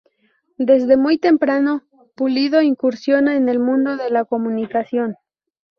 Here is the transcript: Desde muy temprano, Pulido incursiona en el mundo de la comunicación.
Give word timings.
Desde 0.57 0.97
muy 0.97 1.19
temprano, 1.19 1.83
Pulido 2.15 2.63
incursiona 2.63 3.35
en 3.35 3.49
el 3.49 3.59
mundo 3.59 3.97
de 3.97 4.09
la 4.09 4.25
comunicación. 4.25 5.15